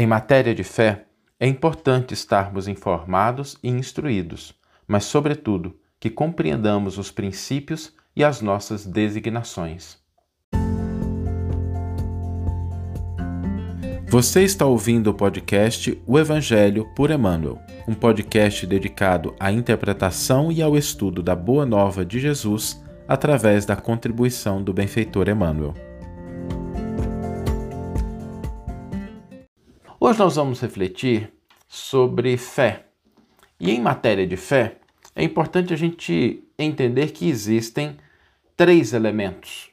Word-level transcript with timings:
Em 0.00 0.06
matéria 0.06 0.54
de 0.54 0.62
fé, 0.62 1.06
é 1.40 1.48
importante 1.48 2.14
estarmos 2.14 2.68
informados 2.68 3.58
e 3.64 3.68
instruídos, 3.68 4.54
mas, 4.86 5.02
sobretudo, 5.02 5.76
que 5.98 6.08
compreendamos 6.08 6.98
os 6.98 7.10
princípios 7.10 7.92
e 8.14 8.22
as 8.22 8.40
nossas 8.40 8.86
designações. 8.86 9.98
Você 14.08 14.44
está 14.44 14.64
ouvindo 14.64 15.10
o 15.10 15.14
podcast 15.14 16.00
O 16.06 16.16
Evangelho 16.16 16.86
por 16.94 17.10
Emmanuel, 17.10 17.58
um 17.88 17.92
podcast 17.92 18.64
dedicado 18.68 19.34
à 19.40 19.50
interpretação 19.50 20.52
e 20.52 20.62
ao 20.62 20.76
estudo 20.76 21.24
da 21.24 21.34
Boa 21.34 21.66
Nova 21.66 22.06
de 22.06 22.20
Jesus 22.20 22.80
através 23.08 23.66
da 23.66 23.74
contribuição 23.74 24.62
do 24.62 24.72
benfeitor 24.72 25.28
Emmanuel. 25.28 25.87
Hoje 30.08 30.20
nós 30.20 30.36
vamos 30.36 30.58
refletir 30.60 31.30
sobre 31.68 32.38
fé. 32.38 32.86
E 33.60 33.70
em 33.70 33.78
matéria 33.78 34.26
de 34.26 34.38
fé, 34.38 34.78
é 35.14 35.22
importante 35.22 35.74
a 35.74 35.76
gente 35.76 36.42
entender 36.58 37.12
que 37.12 37.28
existem 37.28 37.94
três 38.56 38.94
elementos 38.94 39.68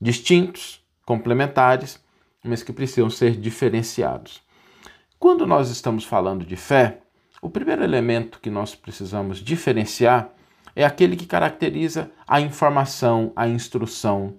distintos, 0.00 0.80
complementares, 1.04 2.00
mas 2.44 2.62
que 2.62 2.72
precisam 2.72 3.10
ser 3.10 3.32
diferenciados. 3.32 4.40
Quando 5.18 5.44
nós 5.44 5.70
estamos 5.70 6.04
falando 6.04 6.46
de 6.46 6.54
fé, 6.54 7.00
o 7.42 7.50
primeiro 7.50 7.82
elemento 7.82 8.38
que 8.40 8.50
nós 8.50 8.76
precisamos 8.76 9.38
diferenciar 9.38 10.30
é 10.76 10.84
aquele 10.84 11.16
que 11.16 11.26
caracteriza 11.26 12.12
a 12.28 12.40
informação, 12.40 13.32
a 13.34 13.48
instrução. 13.48 14.36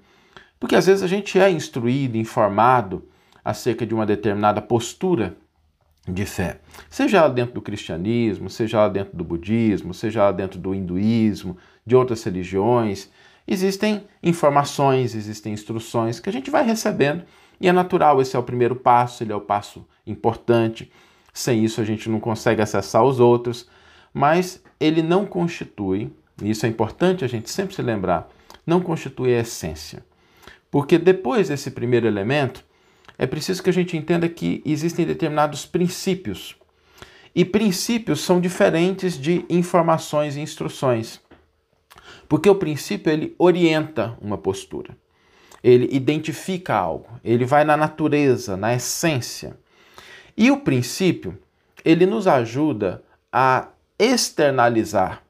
Porque 0.58 0.78
às 0.78 0.86
vezes 0.86 1.04
a 1.04 1.08
gente 1.08 1.38
é 1.38 1.50
instruído, 1.50 2.16
informado, 2.16 3.10
acerca 3.46 3.86
de 3.86 3.94
uma 3.94 4.06
determinada 4.06 4.60
postura 4.60 5.38
de 6.08 6.26
fé, 6.26 6.60
seja 6.90 7.22
lá 7.22 7.30
dentro 7.30 7.54
do 7.54 7.62
cristianismo, 7.62 8.50
seja 8.50 8.80
lá 8.80 8.90
dentro 8.90 9.16
do 9.16 9.24
budismo, 9.24 9.94
seja 9.94 10.24
lá 10.24 10.32
dentro 10.32 10.60
do 10.60 10.74
hinduísmo, 10.74 11.58
de 11.86 11.96
outras 11.96 12.24
religiões, 12.24 13.10
existem 13.48 14.04
informações, 14.22 15.16
existem 15.16 15.54
instruções 15.54 16.20
que 16.20 16.30
a 16.30 16.34
gente 16.34 16.50
vai 16.50 16.66
recebendo 16.66 17.24
e 17.60 17.68
é 17.68 17.72
natural, 17.72 18.22
esse 18.22 18.36
é 18.36 18.40
o 18.40 18.44
primeiro 18.44 18.76
passo, 18.76 19.24
ele 19.24 19.32
é 19.32 19.36
o 19.36 19.42
passo 19.42 19.86
importante. 20.06 20.92
Sem 21.34 21.64
isso 21.64 21.82
a 21.82 21.84
gente 21.84 22.10
não 22.10 22.20
consegue 22.20 22.62
acessar 22.62 23.04
os 23.04 23.20
outros, 23.20 23.70
mas 24.14 24.64
ele 24.80 25.02
não 25.02 25.26
constitui, 25.26 26.12
e 26.42 26.50
isso 26.50 26.66
é 26.66 26.70
importante 26.70 27.24
a 27.24 27.28
gente 27.28 27.50
sempre 27.50 27.76
se 27.76 27.82
lembrar, 27.82 28.30
não 28.66 28.82
constitui 28.82 29.36
a 29.36 29.40
essência. 29.40 30.04
Porque 30.70 30.98
depois 30.98 31.50
desse 31.50 31.72
primeiro 31.72 32.08
elemento, 32.08 32.64
é 33.18 33.26
preciso 33.26 33.64
que 33.64 33.70
a 33.70 33.74
gente 33.74 33.96
entenda 33.96 34.28
que 34.28 34.62
existem 34.66 35.06
determinados 35.06 35.66
princípios. 35.66 36.56
E 37.34 37.44
princípios 37.44 38.22
são 38.22 38.40
diferentes 38.40 39.20
de 39.20 39.46
informações 39.50 40.36
e 40.36 40.42
instruções. 40.42 41.20
Porque 42.28 42.50
o 42.50 42.56
princípio 42.56 43.12
ele 43.12 43.36
orienta 43.38 44.18
uma 44.22 44.38
postura. 44.38 44.98
Ele 45.64 45.90
identifica 45.92 46.76
algo, 46.76 47.10
ele 47.24 47.44
vai 47.44 47.64
na 47.64 47.76
natureza, 47.76 48.56
na 48.56 48.74
essência. 48.76 49.58
E 50.38 50.52
o 50.52 50.62
princípio, 50.62 51.38
ele 51.84 52.06
nos 52.06 52.28
ajuda 52.28 53.04
a 53.32 53.70
externalizar 53.98 55.24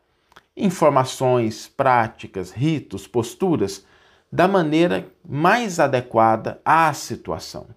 informações, 0.57 1.67
práticas, 1.67 2.51
ritos, 2.51 3.07
posturas 3.07 3.85
da 4.31 4.47
maneira 4.47 5.07
mais 5.27 5.79
adequada 5.79 6.59
à 6.63 6.91
situação. 6.93 7.67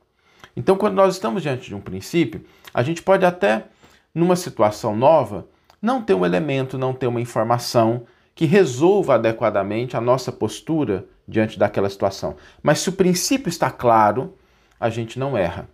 Então, 0.56 0.77
quando 0.77 0.94
nós 0.94 1.14
estamos 1.14 1.42
diante 1.42 1.68
de 1.68 1.74
um 1.74 1.80
princípio, 1.80 2.44
a 2.74 2.82
gente 2.82 3.02
pode 3.02 3.24
até, 3.24 3.66
numa 4.14 4.34
situação 4.34 4.96
nova, 4.96 5.46
não 5.80 6.02
ter 6.02 6.14
um 6.14 6.27
elemento, 6.27 6.77
não 6.77 6.92
ter 6.92 7.06
uma 7.06 7.20
informação 7.20 8.05
que 8.34 8.44
resolva 8.44 9.14
adequadamente 9.14 9.96
a 9.96 10.00
nossa 10.00 10.33
postura 10.33 11.06
diante 11.27 11.58
daquela 11.58 11.89
situação. 11.89 12.36
Mas 12.62 12.80
se 12.80 12.89
o 12.89 12.92
princípio 12.92 13.48
está 13.48 13.70
claro, 13.70 14.34
a 14.80 14.89
gente 14.89 15.18
não 15.18 15.36
erra. 15.36 15.68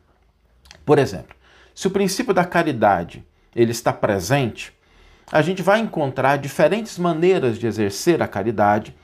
Por 0.84 0.98
exemplo, 0.98 1.34
se 1.74 1.86
o 1.86 1.90
princípio 1.90 2.34
da 2.34 2.44
caridade 2.44 3.24
ele 3.54 3.70
está 3.70 3.92
presente, 3.92 4.72
a 5.30 5.40
gente 5.40 5.62
vai 5.62 5.80
encontrar 5.80 6.36
diferentes 6.36 6.98
maneiras 6.98 7.58
de 7.58 7.66
exercer 7.66 8.22
a 8.22 8.28
caridade 8.28 8.94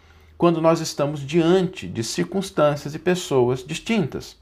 quando 0.41 0.59
nós 0.59 0.81
estamos 0.81 1.21
diante 1.21 1.87
de 1.87 2.03
circunstâncias 2.03 2.95
e 2.95 2.99
pessoas 2.99 3.63
distintas. 3.63 4.39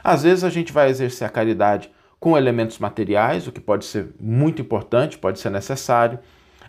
Às 0.00 0.22
vezes 0.22 0.44
a 0.44 0.48
gente 0.48 0.72
vai 0.72 0.88
exercer 0.88 1.26
a 1.26 1.30
caridade 1.30 1.90
com 2.20 2.38
elementos 2.38 2.78
materiais, 2.78 3.48
o 3.48 3.50
que 3.50 3.60
pode 3.60 3.84
ser 3.84 4.14
muito 4.20 4.62
importante, 4.62 5.18
pode 5.18 5.40
ser 5.40 5.50
necessário. 5.50 6.20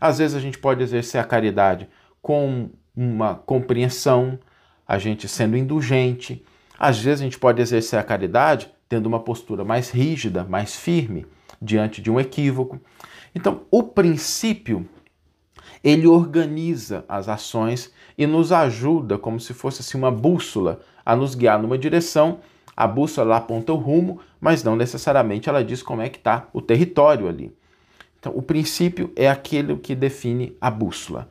Às 0.01 0.17
vezes 0.17 0.35
a 0.35 0.39
gente 0.39 0.57
pode 0.57 0.81
exercer 0.81 1.21
a 1.21 1.23
caridade 1.23 1.87
com 2.23 2.71
uma 2.97 3.35
compreensão, 3.35 4.39
a 4.87 4.97
gente 4.97 5.27
sendo 5.27 5.55
indulgente. 5.55 6.43
Às 6.79 6.97
vezes 6.97 7.21
a 7.21 7.23
gente 7.23 7.37
pode 7.37 7.61
exercer 7.61 7.99
a 7.99 8.03
caridade 8.03 8.71
tendo 8.89 9.05
uma 9.05 9.19
postura 9.19 9.63
mais 9.63 9.91
rígida, 9.91 10.43
mais 10.43 10.75
firme 10.75 11.27
diante 11.61 12.01
de 12.01 12.09
um 12.09 12.19
equívoco. 12.19 12.81
Então, 13.35 13.61
o 13.69 13.83
princípio 13.83 14.89
ele 15.85 16.07
organiza 16.07 17.05
as 17.07 17.29
ações 17.29 17.93
e 18.17 18.25
nos 18.25 18.51
ajuda, 18.51 19.19
como 19.19 19.39
se 19.39 19.53
fosse 19.53 19.81
assim, 19.81 19.99
uma 19.99 20.09
bússola, 20.09 20.79
a 21.05 21.15
nos 21.15 21.35
guiar 21.35 21.61
numa 21.61 21.77
direção. 21.77 22.39
A 22.75 22.87
bússola 22.87 23.37
aponta 23.37 23.71
o 23.71 23.75
rumo, 23.75 24.19
mas 24.41 24.63
não 24.63 24.75
necessariamente 24.75 25.47
ela 25.47 25.63
diz 25.63 25.83
como 25.83 26.01
é 26.01 26.09
que 26.09 26.17
está 26.17 26.47
o 26.51 26.59
território 26.59 27.27
ali. 27.27 27.55
Então, 28.19 28.33
o 28.35 28.41
princípio 28.41 29.13
é 29.15 29.29
aquele 29.29 29.77
que 29.77 29.93
define 29.93 30.57
a 30.59 30.71
bússola. 30.71 31.29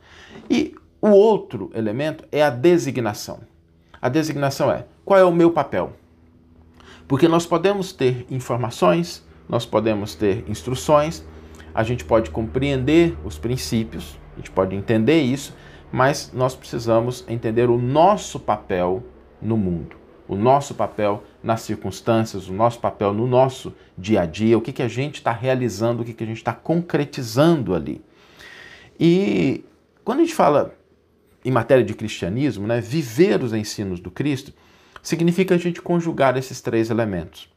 E 0.49 0.73
o 1.01 1.09
outro 1.09 1.69
elemento 1.75 2.23
é 2.31 2.41
a 2.41 2.49
designação. 2.49 3.41
A 4.01 4.07
designação 4.07 4.71
é 4.71 4.85
qual 5.03 5.19
é 5.19 5.25
o 5.25 5.33
meu 5.33 5.51
papel? 5.51 5.91
Porque 7.09 7.27
nós 7.27 7.45
podemos 7.45 7.91
ter 7.91 8.25
informações, 8.31 9.21
nós 9.49 9.65
podemos 9.65 10.15
ter 10.15 10.45
instruções, 10.47 11.25
a 11.73 11.83
gente 11.83 12.05
pode 12.05 12.31
compreender 12.31 13.17
os 13.25 13.37
princípios, 13.37 14.17
a 14.35 14.37
gente 14.37 14.51
pode 14.51 14.75
entender 14.75 15.21
isso, 15.21 15.55
mas 15.91 16.31
nós 16.33 16.55
precisamos 16.55 17.23
entender 17.27 17.69
o 17.69 17.77
nosso 17.77 18.39
papel 18.39 19.03
no 19.41 19.55
mundo, 19.55 19.95
o 20.27 20.35
nosso 20.35 20.75
papel 20.75 21.23
nas 21.41 21.61
circunstâncias, 21.61 22.49
o 22.49 22.53
nosso 22.53 22.79
papel 22.79 23.13
no 23.13 23.25
nosso 23.25 23.73
dia 23.97 24.21
a 24.21 24.25
dia, 24.25 24.57
o 24.57 24.61
que, 24.61 24.73
que 24.73 24.83
a 24.83 24.87
gente 24.87 25.15
está 25.15 25.31
realizando, 25.31 26.01
o 26.01 26.05
que, 26.05 26.13
que 26.13 26.23
a 26.23 26.27
gente 26.27 26.37
está 26.37 26.53
concretizando 26.53 27.73
ali. 27.73 28.03
E 28.99 29.63
quando 30.03 30.19
a 30.19 30.23
gente 30.23 30.35
fala 30.35 30.75
em 31.43 31.51
matéria 31.51 31.83
de 31.83 31.93
cristianismo, 31.93 32.65
né, 32.65 32.81
viver 32.81 33.41
os 33.43 33.53
ensinos 33.53 33.99
do 33.99 34.09
Cristo, 34.09 34.51
significa 35.01 35.53
a 35.53 35.57
gente 35.57 35.81
conjugar 35.81 36.35
esses 36.37 36.59
três 36.59 36.89
elementos. 36.89 37.47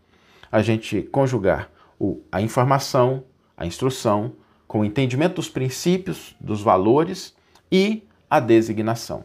A 0.53 0.61
gente 0.61 1.03
conjugar 1.03 1.71
o, 1.99 2.21
a 2.31 2.41
informação, 2.43 3.25
a 3.57 3.67
instrução, 3.67 4.35
com 4.69 4.81
o 4.81 4.85
entendimento 4.85 5.37
dos 5.37 5.49
princípios, 5.49 6.37
dos 6.39 6.61
valores 6.61 7.35
e 7.73 8.07
a 8.31 8.39
designação. 8.39 9.25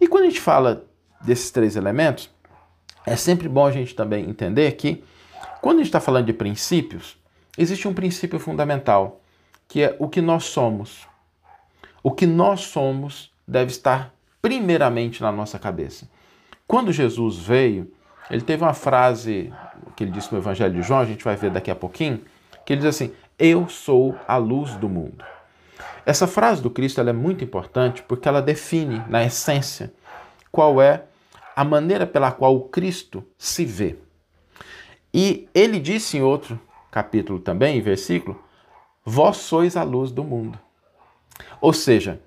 E 0.00 0.08
quando 0.08 0.24
a 0.24 0.28
gente 0.28 0.40
fala 0.40 0.84
desses 1.20 1.50
três 1.50 1.76
elementos, 1.76 2.30
é 3.06 3.14
sempre 3.14 3.48
bom 3.48 3.66
a 3.66 3.70
gente 3.70 3.94
também 3.94 4.28
entender 4.28 4.72
que, 4.72 5.04
quando 5.60 5.76
a 5.76 5.78
gente 5.80 5.88
está 5.88 6.00
falando 6.00 6.26
de 6.26 6.32
princípios, 6.32 7.16
existe 7.58 7.86
um 7.86 7.92
princípio 7.92 8.38
fundamental, 8.38 9.20
que 9.68 9.82
é 9.82 9.96
o 9.98 10.08
que 10.08 10.22
nós 10.22 10.44
somos. 10.44 11.06
O 12.02 12.10
que 12.10 12.26
nós 12.26 12.62
somos 12.62 13.30
deve 13.46 13.70
estar 13.70 14.14
primeiramente 14.40 15.22
na 15.22 15.30
nossa 15.30 15.58
cabeça. 15.58 16.08
Quando 16.66 16.90
Jesus 16.90 17.38
veio, 17.38 17.92
ele 18.30 18.42
teve 18.42 18.62
uma 18.62 18.74
frase 18.74 19.52
que 19.94 20.04
ele 20.04 20.10
disse 20.10 20.32
no 20.32 20.38
Evangelho 20.38 20.74
de 20.74 20.82
João, 20.82 21.00
a 21.00 21.04
gente 21.04 21.22
vai 21.22 21.36
ver 21.36 21.50
daqui 21.50 21.70
a 21.70 21.76
pouquinho, 21.76 22.22
que 22.64 22.72
ele 22.72 22.80
diz 22.80 22.88
assim: 22.88 23.12
eu 23.42 23.68
sou 23.68 24.16
a 24.28 24.36
luz 24.36 24.76
do 24.76 24.88
mundo. 24.88 25.24
Essa 26.06 26.28
frase 26.28 26.62
do 26.62 26.70
Cristo 26.70 27.00
é 27.00 27.12
muito 27.12 27.42
importante 27.42 28.00
porque 28.00 28.28
ela 28.28 28.40
define, 28.40 29.02
na 29.08 29.24
essência, 29.24 29.92
qual 30.52 30.80
é 30.80 31.06
a 31.56 31.64
maneira 31.64 32.06
pela 32.06 32.30
qual 32.30 32.54
o 32.54 32.68
Cristo 32.68 33.24
se 33.36 33.64
vê. 33.64 33.98
E 35.12 35.48
ele 35.52 35.80
disse 35.80 36.16
em 36.16 36.22
outro 36.22 36.58
capítulo 36.88 37.40
também, 37.40 37.78
em 37.78 37.82
versículo, 37.82 38.40
vós 39.04 39.38
sois 39.38 39.76
a 39.76 39.82
luz 39.82 40.12
do 40.12 40.22
mundo. 40.22 40.56
Ou 41.60 41.72
seja, 41.72 42.20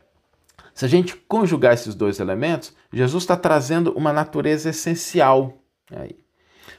se 0.74 0.84
a 0.84 0.88
gente 0.90 1.16
conjugar 1.16 1.74
esses 1.74 1.96
dois 1.96 2.20
elementos, 2.20 2.76
Jesus 2.92 3.24
está 3.24 3.38
trazendo 3.38 3.94
uma 3.94 4.12
natureza 4.12 4.70
essencial 4.70 5.54
aí. 5.90 6.25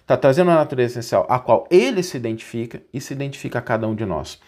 Está 0.07 0.17
trazendo 0.17 0.53
uma 0.53 0.59
natureza 0.59 1.01
essencial 1.01 1.27
a 1.29 1.37
qual 1.41 1.67
ele 1.69 2.01
se 2.01 2.17
identifica 2.17 2.81
e 2.95 3.01
se 3.01 3.13
identifica 3.13 3.59
a 3.59 3.63
cada 3.63 3.89
um 3.89 3.95
de 3.97 4.07
nós. 4.07 4.41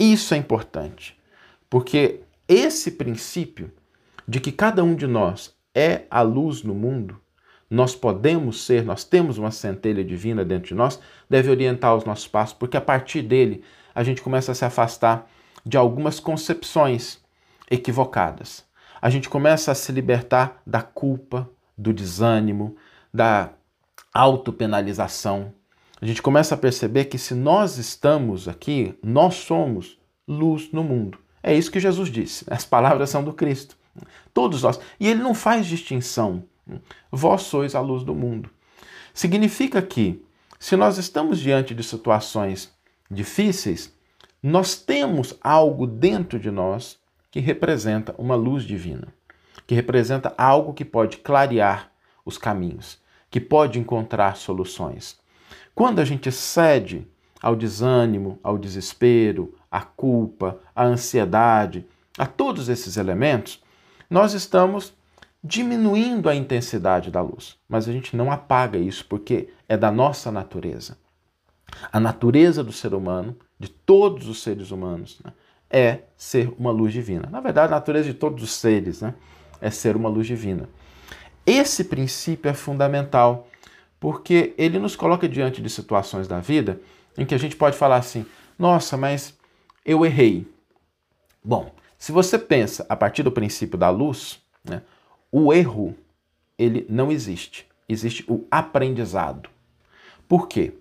Isso 0.00 0.32
é 0.32 0.38
importante, 0.38 1.14
porque 1.68 2.20
esse 2.48 2.92
princípio 2.92 3.70
de 4.26 4.40
que 4.40 4.50
cada 4.50 4.82
um 4.82 4.94
de 4.94 5.06
nós 5.06 5.54
é 5.74 6.04
a 6.10 6.22
luz 6.22 6.62
no 6.62 6.74
mundo 6.74 7.20
nós 7.68 7.94
podemos 7.94 8.64
ser, 8.64 8.84
nós 8.84 9.04
temos 9.04 9.36
uma 9.36 9.50
centelha 9.50 10.04
divina 10.04 10.44
dentro 10.44 10.68
de 10.68 10.74
nós, 10.74 11.00
deve 11.28 11.50
orientar 11.50 11.94
os 11.94 12.04
nossos 12.04 12.28
passos, 12.28 12.54
porque 12.54 12.76
a 12.76 12.80
partir 12.80 13.20
dele 13.20 13.62
a 13.94 14.02
gente 14.02 14.22
começa 14.22 14.52
a 14.52 14.54
se 14.54 14.64
afastar 14.64 15.28
de 15.66 15.76
algumas 15.76 16.20
concepções 16.20 17.20
equivocadas. 17.70 18.64
A 19.02 19.10
gente 19.10 19.28
começa 19.28 19.72
a 19.72 19.74
se 19.74 19.90
libertar 19.92 20.62
da 20.66 20.82
culpa, 20.82 21.50
do 21.76 21.92
desânimo, 21.92 22.76
da 23.12 23.50
autopenalização. 24.14 25.52
A 26.00 26.06
gente 26.06 26.22
começa 26.22 26.54
a 26.54 26.58
perceber 26.58 27.06
que 27.06 27.18
se 27.18 27.34
nós 27.34 27.76
estamos 27.76 28.46
aqui, 28.46 28.94
nós 29.02 29.34
somos 29.34 29.98
luz 30.26 30.70
no 30.72 30.84
mundo. 30.84 31.18
É 31.42 31.54
isso 31.54 31.70
que 31.70 31.80
Jesus 31.80 32.08
disse. 32.08 32.44
As 32.48 32.64
palavras 32.64 33.10
são 33.10 33.24
do 33.24 33.32
Cristo. 33.32 33.76
Todos 34.32 34.62
nós. 34.62 34.80
E 34.98 35.08
ele 35.08 35.22
não 35.22 35.34
faz 35.34 35.66
distinção. 35.66 36.44
Vós 37.10 37.42
sois 37.42 37.74
a 37.74 37.80
luz 37.80 38.04
do 38.04 38.14
mundo. 38.14 38.48
Significa 39.12 39.82
que, 39.82 40.24
se 40.58 40.76
nós 40.76 40.96
estamos 40.96 41.38
diante 41.38 41.74
de 41.74 41.82
situações 41.82 42.72
difíceis, 43.10 43.94
nós 44.42 44.76
temos 44.76 45.38
algo 45.40 45.86
dentro 45.86 46.38
de 46.38 46.50
nós 46.50 46.98
que 47.30 47.40
representa 47.40 48.14
uma 48.18 48.34
luz 48.34 48.64
divina, 48.64 49.08
que 49.66 49.74
representa 49.74 50.34
algo 50.36 50.74
que 50.74 50.84
pode 50.84 51.18
clarear 51.18 51.90
os 52.24 52.38
caminhos, 52.38 52.98
que 53.34 53.40
pode 53.40 53.80
encontrar 53.80 54.36
soluções. 54.36 55.18
Quando 55.74 55.98
a 55.98 56.04
gente 56.04 56.30
cede 56.30 57.04
ao 57.42 57.56
desânimo, 57.56 58.38
ao 58.44 58.56
desespero, 58.56 59.52
à 59.68 59.80
culpa, 59.80 60.60
à 60.72 60.84
ansiedade, 60.84 61.84
a 62.16 62.26
todos 62.26 62.68
esses 62.68 62.96
elementos, 62.96 63.60
nós 64.08 64.34
estamos 64.34 64.94
diminuindo 65.42 66.28
a 66.28 66.34
intensidade 66.36 67.10
da 67.10 67.20
luz. 67.20 67.56
Mas 67.68 67.88
a 67.88 67.92
gente 67.92 68.16
não 68.16 68.30
apaga 68.30 68.78
isso 68.78 69.04
porque 69.04 69.48
é 69.68 69.76
da 69.76 69.90
nossa 69.90 70.30
natureza. 70.30 70.96
A 71.92 71.98
natureza 71.98 72.62
do 72.62 72.70
ser 72.70 72.94
humano, 72.94 73.36
de 73.58 73.68
todos 73.68 74.28
os 74.28 74.44
seres 74.44 74.70
humanos, 74.70 75.18
né, 75.24 75.32
é 75.68 76.02
ser 76.16 76.54
uma 76.56 76.70
luz 76.70 76.92
divina. 76.92 77.28
Na 77.32 77.40
verdade, 77.40 77.72
a 77.72 77.76
natureza 77.76 78.06
de 78.06 78.14
todos 78.14 78.44
os 78.44 78.52
seres 78.52 79.02
né, 79.02 79.12
é 79.60 79.70
ser 79.70 79.96
uma 79.96 80.08
luz 80.08 80.24
divina. 80.24 80.68
Esse 81.46 81.84
princípio 81.84 82.48
é 82.48 82.54
fundamental 82.54 83.48
porque 84.00 84.54
ele 84.58 84.78
nos 84.78 84.96
coloca 84.96 85.28
diante 85.28 85.62
de 85.62 85.70
situações 85.70 86.28
da 86.28 86.40
vida 86.40 86.80
em 87.16 87.24
que 87.24 87.34
a 87.34 87.38
gente 87.38 87.56
pode 87.56 87.76
falar 87.76 87.96
assim: 87.96 88.26
nossa, 88.58 88.96
mas 88.96 89.34
eu 89.84 90.04
errei. 90.04 90.46
Bom, 91.42 91.74
se 91.98 92.12
você 92.12 92.38
pensa 92.38 92.86
a 92.88 92.96
partir 92.96 93.22
do 93.22 93.32
princípio 93.32 93.78
da 93.78 93.90
luz, 93.90 94.40
né, 94.64 94.82
o 95.30 95.52
erro 95.52 95.94
ele 96.58 96.86
não 96.88 97.10
existe. 97.10 97.66
Existe 97.88 98.24
o 98.28 98.46
aprendizado. 98.50 99.50
Por 100.28 100.48
quê? 100.48 100.74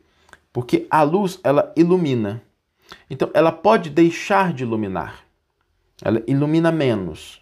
Porque 0.51 0.88
a 0.89 1.04
luz 1.04 1.39
ela 1.44 1.74
ilumina. 1.75 2.42
Então, 3.09 3.30
ela 3.33 3.51
pode 3.51 3.89
deixar 3.89 4.54
de 4.54 4.63
iluminar. 4.63 5.24
Ela 6.01 6.21
ilumina 6.27 6.71
menos. 6.71 7.42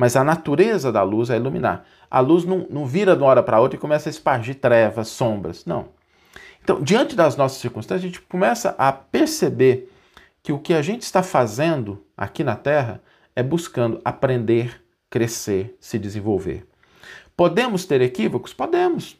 Mas 0.00 0.16
a 0.16 0.24
natureza 0.24 0.90
da 0.90 1.02
luz 1.02 1.28
é 1.28 1.36
iluminar. 1.36 1.84
A 2.10 2.20
luz 2.20 2.46
não, 2.46 2.66
não 2.70 2.86
vira 2.86 3.14
de 3.14 3.22
uma 3.22 3.28
hora 3.28 3.42
para 3.42 3.60
outra 3.60 3.76
e 3.76 3.78
começa 3.78 4.08
a 4.08 4.10
espargir 4.10 4.54
trevas, 4.54 5.08
sombras. 5.08 5.66
Não. 5.66 5.88
Então, 6.64 6.80
diante 6.80 7.14
das 7.14 7.36
nossas 7.36 7.58
circunstâncias, 7.58 8.02
a 8.02 8.06
gente 8.06 8.22
começa 8.22 8.74
a 8.78 8.90
perceber 8.92 9.92
que 10.42 10.54
o 10.54 10.58
que 10.58 10.72
a 10.72 10.80
gente 10.80 11.02
está 11.02 11.22
fazendo 11.22 12.02
aqui 12.16 12.42
na 12.42 12.56
Terra 12.56 13.02
é 13.36 13.42
buscando 13.42 14.00
aprender, 14.02 14.82
crescer, 15.10 15.76
se 15.78 15.98
desenvolver. 15.98 16.66
Podemos 17.36 17.84
ter 17.84 18.00
equívocos? 18.00 18.54
Podemos. 18.54 19.18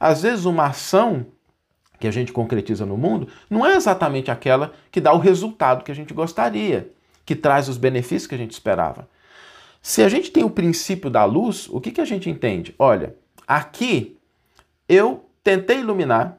Às 0.00 0.22
vezes, 0.22 0.46
uma 0.46 0.68
ação 0.68 1.26
que 2.00 2.08
a 2.08 2.10
gente 2.10 2.32
concretiza 2.32 2.86
no 2.86 2.96
mundo 2.96 3.28
não 3.50 3.66
é 3.66 3.76
exatamente 3.76 4.30
aquela 4.30 4.72
que 4.90 5.02
dá 5.02 5.12
o 5.12 5.18
resultado 5.18 5.84
que 5.84 5.92
a 5.92 5.94
gente 5.94 6.14
gostaria, 6.14 6.90
que 7.26 7.36
traz 7.36 7.68
os 7.68 7.76
benefícios 7.76 8.26
que 8.26 8.34
a 8.34 8.38
gente 8.38 8.52
esperava. 8.52 9.06
Se 9.86 10.02
a 10.02 10.08
gente 10.08 10.30
tem 10.30 10.42
o 10.42 10.48
princípio 10.48 11.10
da 11.10 11.26
luz, 11.26 11.68
o 11.68 11.78
que, 11.78 11.90
que 11.90 12.00
a 12.00 12.06
gente 12.06 12.30
entende? 12.30 12.74
Olha, 12.78 13.14
aqui 13.46 14.16
eu 14.88 15.28
tentei 15.42 15.80
iluminar, 15.80 16.38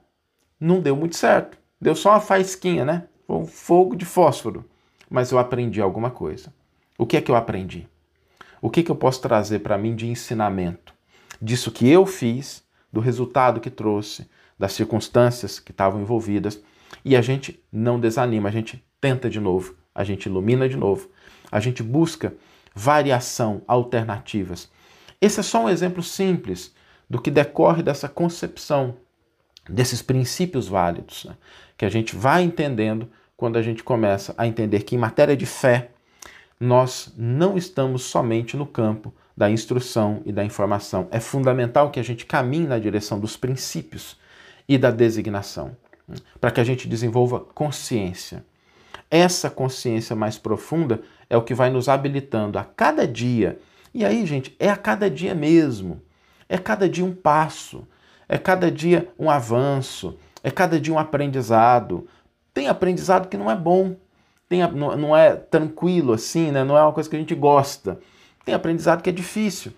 não 0.59 0.81
deu 0.81 0.95
muito 0.95 1.15
certo. 1.15 1.55
Deu 1.79 1.93
só 1.93 2.09
uma 2.09 2.19
faísquinha, 2.19 2.83
né? 2.83 3.03
Um 3.29 3.45
fogo 3.45 3.95
de 3.95 4.03
fósforo. 4.03 4.65
Mas 5.07 5.31
eu 5.31 5.37
aprendi 5.37 5.79
alguma 5.79 6.09
coisa. 6.09 6.51
O 6.97 7.05
que 7.05 7.17
é 7.17 7.21
que 7.21 7.29
eu 7.29 7.35
aprendi? 7.35 7.87
O 8.59 8.67
que, 8.67 8.81
que 8.81 8.89
eu 8.89 8.95
posso 8.95 9.21
trazer 9.21 9.59
para 9.59 9.77
mim 9.77 9.95
de 9.95 10.07
ensinamento? 10.07 10.91
Disso 11.39 11.69
que 11.69 11.87
eu 11.87 12.03
fiz, 12.07 12.63
do 12.91 12.99
resultado 12.99 13.61
que 13.61 13.69
trouxe, 13.69 14.27
das 14.57 14.73
circunstâncias 14.73 15.59
que 15.59 15.69
estavam 15.69 16.01
envolvidas. 16.01 16.59
E 17.05 17.15
a 17.15 17.21
gente 17.21 17.63
não 17.71 17.99
desanima, 17.99 18.49
a 18.49 18.51
gente 18.51 18.83
tenta 18.99 19.29
de 19.29 19.39
novo, 19.39 19.75
a 19.93 20.03
gente 20.03 20.25
ilumina 20.25 20.67
de 20.67 20.77
novo, 20.77 21.11
a 21.51 21.59
gente 21.59 21.83
busca 21.83 22.33
variação, 22.75 23.61
alternativas. 23.65 24.69
Esse 25.21 25.39
é 25.39 25.43
só 25.43 25.63
um 25.63 25.69
exemplo 25.69 26.03
simples 26.03 26.75
do 27.09 27.21
que 27.21 27.31
decorre 27.31 27.81
dessa 27.81 28.09
concepção, 28.09 28.97
desses 29.69 30.01
princípios 30.01 30.67
válidos, 30.67 31.23
né? 31.25 31.35
que 31.77 31.85
a 31.85 31.89
gente 31.89 32.15
vai 32.15 32.43
entendendo 32.43 33.09
quando 33.37 33.57
a 33.57 33.61
gente 33.61 33.83
começa 33.83 34.35
a 34.37 34.45
entender 34.45 34.83
que, 34.83 34.95
em 34.95 34.99
matéria 34.99 35.35
de 35.35 35.45
fé, 35.45 35.89
nós 36.59 37.13
não 37.17 37.57
estamos 37.57 38.03
somente 38.03 38.55
no 38.55 38.65
campo 38.65 39.13
da 39.35 39.49
instrução 39.49 40.21
e 40.25 40.31
da 40.31 40.43
informação. 40.43 41.07
É 41.11 41.19
fundamental 41.19 41.91
que 41.91 41.99
a 41.99 42.03
gente 42.03 42.25
caminhe 42.25 42.67
na 42.67 42.79
direção 42.79 43.19
dos 43.19 43.35
princípios 43.35 44.17
e 44.67 44.77
da 44.77 44.91
designação, 44.91 45.75
né? 46.07 46.15
para 46.39 46.51
que 46.51 46.59
a 46.59 46.63
gente 46.63 46.87
desenvolva 46.87 47.39
consciência. 47.39 48.45
Essa 49.15 49.49
consciência 49.49 50.13
mais 50.13 50.37
profunda 50.37 51.01
é 51.29 51.37
o 51.37 51.41
que 51.41 51.53
vai 51.53 51.69
nos 51.69 51.87
habilitando 51.87 52.59
a 52.59 52.65
cada 52.65 53.07
dia. 53.07 53.57
E 53.93 54.03
aí, 54.03 54.25
gente, 54.25 54.53
é 54.59 54.69
a 54.69 54.75
cada 54.75 55.09
dia 55.09 55.33
mesmo. 55.33 56.01
É 56.49 56.57
cada 56.57 56.89
dia 56.89 57.05
um 57.05 57.13
passo, 57.15 57.87
é 58.27 58.37
cada 58.37 58.69
dia 58.69 59.07
um 59.17 59.29
avanço, 59.31 60.19
é 60.43 60.51
cada 60.51 60.77
dia 60.81 60.93
um 60.93 60.99
aprendizado. 60.99 62.05
Tem 62.53 62.67
aprendizado 62.67 63.29
que 63.29 63.37
não 63.37 63.49
é 63.49 63.55
bom, 63.55 63.95
tem, 64.49 64.59
não 64.73 65.15
é 65.15 65.33
tranquilo 65.33 66.11
assim, 66.11 66.51
né? 66.51 66.65
não 66.65 66.77
é 66.77 66.81
uma 66.81 66.91
coisa 66.91 67.09
que 67.09 67.15
a 67.15 67.19
gente 67.19 67.35
gosta. 67.35 67.97
Tem 68.43 68.53
aprendizado 68.53 69.01
que 69.01 69.09
é 69.09 69.13
difícil. 69.13 69.71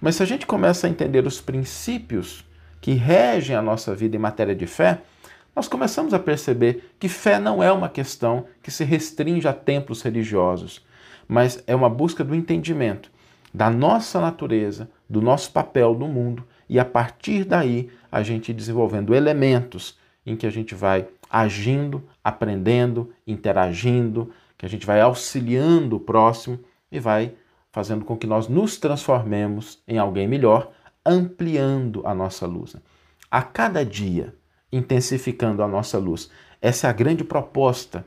Mas 0.00 0.16
se 0.16 0.22
a 0.22 0.26
gente 0.26 0.46
começa 0.46 0.86
a 0.86 0.90
entender 0.90 1.26
os 1.26 1.42
princípios 1.42 2.42
que 2.80 2.92
regem 2.92 3.54
a 3.54 3.60
nossa 3.60 3.94
vida 3.94 4.16
em 4.16 4.18
matéria 4.18 4.54
de 4.54 4.66
fé, 4.66 5.02
nós 5.54 5.68
começamos 5.68 6.14
a 6.14 6.18
perceber 6.18 6.92
que 6.98 7.08
fé 7.08 7.38
não 7.38 7.62
é 7.62 7.72
uma 7.72 7.88
questão 7.88 8.46
que 8.62 8.70
se 8.70 8.84
restringe 8.84 9.48
a 9.48 9.52
templos 9.52 10.02
religiosos, 10.02 10.84
mas 11.26 11.62
é 11.66 11.74
uma 11.74 11.88
busca 11.88 12.22
do 12.22 12.34
entendimento 12.34 13.10
da 13.52 13.70
nossa 13.70 14.20
natureza, 14.20 14.88
do 15.08 15.20
nosso 15.20 15.50
papel 15.50 15.94
no 15.94 16.06
mundo 16.06 16.46
e 16.68 16.78
a 16.78 16.84
partir 16.84 17.44
daí 17.44 17.90
a 18.10 18.22
gente 18.22 18.52
desenvolvendo 18.52 19.14
elementos 19.14 19.98
em 20.24 20.36
que 20.36 20.46
a 20.46 20.50
gente 20.50 20.74
vai 20.74 21.08
agindo, 21.30 22.02
aprendendo, 22.22 23.12
interagindo, 23.26 24.30
que 24.56 24.66
a 24.66 24.68
gente 24.68 24.86
vai 24.86 25.00
auxiliando 25.00 25.96
o 25.96 26.00
próximo 26.00 26.58
e 26.90 26.98
vai 26.98 27.34
fazendo 27.70 28.04
com 28.04 28.16
que 28.16 28.26
nós 28.26 28.48
nos 28.48 28.76
transformemos 28.76 29.82
em 29.86 29.98
alguém 29.98 30.26
melhor 30.26 30.70
ampliando 31.04 32.02
a 32.06 32.14
nossa 32.14 32.46
luz. 32.46 32.76
A 33.30 33.42
cada 33.42 33.84
dia, 33.84 34.34
intensificando 34.72 35.62
a 35.62 35.68
nossa 35.68 35.98
luz. 35.98 36.30
Essa 36.60 36.86
é 36.86 36.90
a 36.90 36.92
grande 36.92 37.24
proposta 37.24 38.04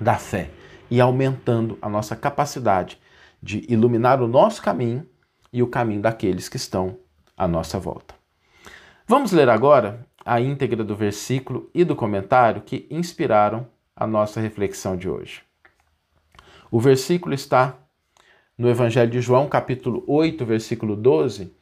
da 0.00 0.16
fé 0.16 0.50
e 0.90 1.00
aumentando 1.00 1.78
a 1.80 1.88
nossa 1.88 2.16
capacidade 2.16 2.98
de 3.42 3.64
iluminar 3.68 4.22
o 4.22 4.28
nosso 4.28 4.62
caminho 4.62 5.06
e 5.52 5.62
o 5.62 5.66
caminho 5.66 6.00
daqueles 6.00 6.48
que 6.48 6.56
estão 6.56 6.98
à 7.36 7.46
nossa 7.46 7.78
volta. 7.78 8.14
Vamos 9.06 9.32
ler 9.32 9.48
agora 9.48 10.06
a 10.24 10.40
íntegra 10.40 10.84
do 10.84 10.94
versículo 10.94 11.70
e 11.72 11.84
do 11.84 11.96
comentário 11.96 12.62
que 12.62 12.86
inspiraram 12.90 13.66
a 13.96 14.06
nossa 14.06 14.40
reflexão 14.40 14.96
de 14.96 15.08
hoje. 15.08 15.42
O 16.70 16.78
versículo 16.78 17.34
está 17.34 17.78
no 18.56 18.68
Evangelho 18.68 19.10
de 19.10 19.20
João, 19.20 19.48
capítulo 19.48 20.04
8, 20.06 20.44
versículo 20.44 20.94
12, 20.94 21.54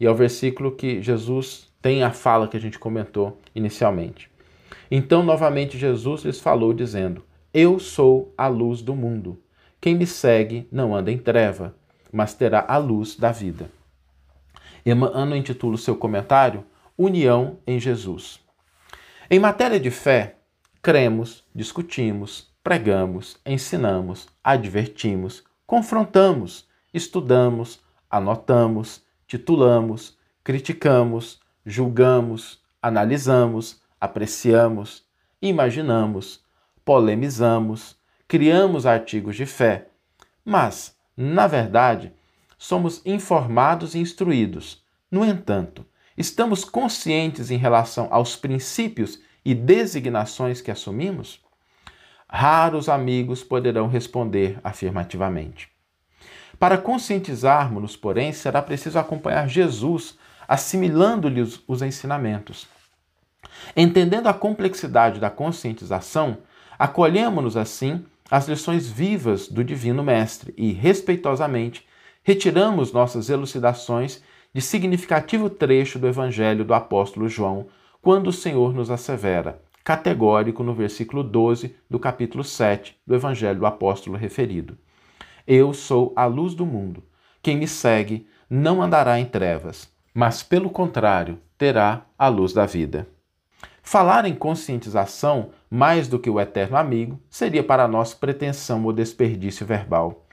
e 0.00 0.06
é 0.06 0.10
o 0.10 0.14
versículo 0.14 0.72
que 0.72 1.02
Jesus 1.02 1.70
tem 1.84 2.02
a 2.02 2.10
fala 2.10 2.48
que 2.48 2.56
a 2.56 2.60
gente 2.60 2.78
comentou 2.78 3.38
inicialmente. 3.54 4.30
Então, 4.90 5.22
novamente, 5.22 5.76
Jesus 5.76 6.22
lhes 6.24 6.40
falou, 6.40 6.72
dizendo: 6.72 7.22
Eu 7.52 7.78
sou 7.78 8.32
a 8.38 8.48
luz 8.48 8.80
do 8.80 8.94
mundo. 8.94 9.38
Quem 9.82 9.94
me 9.94 10.06
segue 10.06 10.66
não 10.72 10.96
anda 10.96 11.12
em 11.12 11.18
treva, 11.18 11.74
mas 12.10 12.32
terá 12.32 12.64
a 12.66 12.78
luz 12.78 13.16
da 13.16 13.30
vida. 13.30 13.70
Emmanuel 14.86 15.36
intitula 15.36 15.74
o 15.74 15.78
seu 15.78 15.94
comentário 15.94 16.64
União 16.96 17.58
em 17.66 17.78
Jesus. 17.78 18.40
Em 19.28 19.38
matéria 19.38 19.78
de 19.78 19.90
fé, 19.90 20.36
cremos, 20.80 21.44
discutimos, 21.54 22.50
pregamos, 22.62 23.36
ensinamos, 23.44 24.26
advertimos, 24.42 25.44
confrontamos, 25.66 26.66
estudamos, 26.94 27.78
anotamos, 28.10 29.02
titulamos, 29.26 30.16
criticamos, 30.42 31.43
julgamos, 31.64 32.62
analisamos, 32.80 33.80
apreciamos, 34.00 35.04
imaginamos, 35.40 36.42
polemizamos, 36.84 37.96
criamos 38.28 38.86
artigos 38.86 39.36
de 39.36 39.46
fé, 39.46 39.88
mas, 40.44 40.96
na 41.16 41.46
verdade, 41.46 42.12
somos 42.58 43.00
informados 43.04 43.94
e 43.94 43.98
instruídos. 43.98 44.82
No 45.10 45.24
entanto, 45.24 45.86
estamos 46.16 46.64
conscientes 46.64 47.50
em 47.50 47.56
relação 47.56 48.08
aos 48.10 48.36
princípios 48.36 49.20
e 49.44 49.54
designações 49.54 50.60
que 50.60 50.70
assumimos? 50.70 51.40
Raros 52.28 52.88
amigos 52.88 53.44
poderão 53.44 53.86
responder 53.86 54.58
afirmativamente. 54.64 55.70
Para 56.58 56.78
conscientizarmos-nos, 56.78 57.96
porém, 57.96 58.32
será 58.32 58.62
preciso 58.62 58.98
acompanhar 58.98 59.48
Jesus, 59.48 60.18
assimilando-lhes 60.48 61.60
os 61.66 61.82
ensinamentos. 61.82 62.66
Entendendo 63.76 64.26
a 64.26 64.34
complexidade 64.34 65.20
da 65.20 65.30
conscientização, 65.30 66.38
acolhemos-nos 66.78 67.56
assim 67.56 68.04
às 68.30 68.48
lições 68.48 68.88
vivas 68.88 69.48
do 69.48 69.62
Divino 69.62 70.02
Mestre 70.02 70.54
e, 70.56 70.72
respeitosamente, 70.72 71.86
retiramos 72.22 72.92
nossas 72.92 73.28
elucidações 73.28 74.22
de 74.52 74.60
significativo 74.60 75.50
trecho 75.50 75.98
do 75.98 76.06
Evangelho 76.06 76.64
do 76.64 76.74
Apóstolo 76.74 77.28
João, 77.28 77.66
quando 78.00 78.28
o 78.28 78.32
Senhor 78.32 78.72
nos 78.74 78.90
assevera, 78.90 79.60
categórico 79.82 80.62
no 80.62 80.74
versículo 80.74 81.22
12 81.22 81.74
do 81.90 81.98
capítulo 81.98 82.44
7 82.44 82.96
do 83.06 83.14
Evangelho 83.14 83.60
do 83.60 83.66
Apóstolo 83.66 84.16
referido. 84.16 84.78
Eu 85.46 85.74
sou 85.74 86.12
a 86.16 86.24
luz 86.24 86.54
do 86.54 86.64
mundo. 86.64 87.02
Quem 87.42 87.56
me 87.56 87.68
segue 87.68 88.26
não 88.48 88.82
andará 88.82 89.20
em 89.20 89.26
trevas, 89.26 89.92
mas, 90.14 90.42
pelo 90.42 90.70
contrário, 90.70 91.38
terá 91.58 92.06
a 92.16 92.28
luz 92.28 92.52
da 92.52 92.64
vida. 92.64 93.08
Falar 93.82 94.24
em 94.24 94.34
conscientização, 94.34 95.50
mais 95.68 96.08
do 96.08 96.18
que 96.18 96.30
o 96.30 96.40
eterno 96.40 96.76
amigo, 96.76 97.20
seria 97.28 97.62
para 97.62 97.88
nós 97.88 98.14
pretensão 98.14 98.84
ou 98.84 98.92
desperdício 98.92 99.66
verbal. 99.66 100.26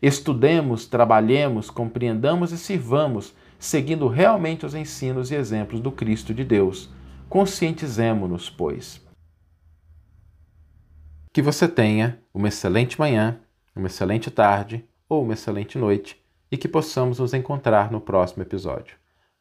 Estudemos, 0.00 0.86
trabalhemos, 0.86 1.70
compreendamos 1.70 2.50
e 2.50 2.58
sirvamos, 2.58 3.34
seguindo 3.58 4.08
realmente 4.08 4.64
os 4.64 4.74
ensinos 4.74 5.30
e 5.30 5.34
exemplos 5.34 5.80
do 5.80 5.92
Cristo 5.92 6.34
de 6.34 6.42
Deus. 6.42 6.90
Conscientizemo-nos, 7.28 8.48
pois. 8.48 9.00
Que 11.32 11.42
você 11.42 11.68
tenha 11.68 12.18
uma 12.34 12.48
excelente 12.48 12.98
manhã 12.98 13.38
uma 13.76 13.88
excelente 13.88 14.30
tarde 14.30 14.84
ou 15.06 15.22
uma 15.22 15.34
excelente 15.34 15.78
noite 15.78 16.20
e 16.50 16.56
que 16.56 16.66
possamos 16.66 17.18
nos 17.18 17.34
encontrar 17.34 17.92
no 17.92 18.00
próximo 18.00 18.42
episódio. 18.42 18.96